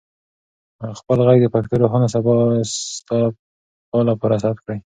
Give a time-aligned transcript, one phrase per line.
[0.99, 2.33] خپل ږغ د پښتو د روښانه سبا
[4.09, 4.77] لپاره ثبت کړئ.